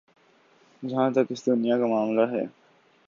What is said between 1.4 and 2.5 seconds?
دنیا کا معاملہ ہے۔